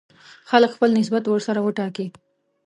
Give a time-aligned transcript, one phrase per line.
[0.49, 2.07] خلک خپل نسبت ورسره وټاکي.